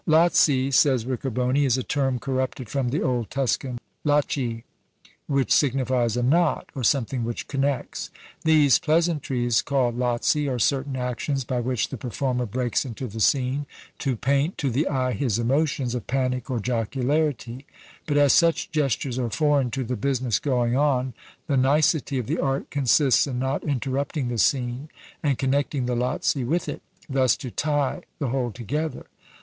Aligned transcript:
"Lazzi," 0.07 0.71
says 0.71 1.05
Riccoboni, 1.05 1.63
"is 1.63 1.77
a 1.77 1.83
term 1.83 2.17
corrupted 2.17 2.69
from 2.69 2.89
the 2.89 3.03
old 3.03 3.29
Tuscan 3.29 3.79
Lacci, 4.03 4.63
which 5.27 5.51
signifies 5.51 6.17
a 6.17 6.23
knot, 6.23 6.67
or 6.73 6.83
something 6.83 7.23
which 7.23 7.47
connects. 7.47 8.09
These 8.43 8.79
pleasantries 8.79 9.61
called 9.61 9.95
Lazzi 9.95 10.49
are 10.49 10.57
certain 10.57 10.95
actions 10.95 11.43
by 11.43 11.59
which 11.59 11.89
the 11.89 11.97
performer 11.97 12.47
breaks 12.47 12.83
into 12.83 13.05
the 13.05 13.19
scene, 13.19 13.67
to 13.99 14.15
paint 14.15 14.57
to 14.57 14.71
the 14.71 14.87
eye 14.87 15.11
his 15.11 15.37
emotions 15.37 15.93
of 15.93 16.07
panic 16.07 16.49
or 16.49 16.59
jocularity; 16.59 17.67
but 18.07 18.17
as 18.17 18.33
such 18.33 18.71
gestures 18.71 19.19
are 19.19 19.29
foreign 19.29 19.69
to 19.69 19.83
the 19.83 19.95
business 19.95 20.39
going 20.39 20.75
on, 20.75 21.13
the 21.45 21.57
nicety 21.57 22.17
of 22.17 22.25
the 22.25 22.39
art 22.39 22.71
consists 22.71 23.27
in 23.27 23.37
not 23.37 23.63
interrupting 23.63 24.29
the 24.29 24.39
scene, 24.39 24.89
and 25.21 25.37
connecting 25.37 25.85
the 25.85 25.93
Lazzi 25.95 26.43
with 26.43 26.67
it; 26.67 26.81
thus 27.07 27.37
to 27.37 27.51
tie 27.51 28.01
the 28.17 28.29
whole 28.29 28.49
together." 28.51 29.05